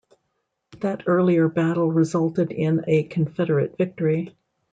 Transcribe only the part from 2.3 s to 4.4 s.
in a Confederate victory.